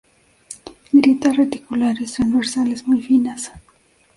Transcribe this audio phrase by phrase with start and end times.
[0.93, 3.51] Grietas reticulares transversales muy finas.